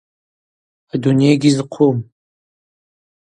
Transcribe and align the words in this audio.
Адуней 0.93 1.35
гьизхъум. 1.41 1.97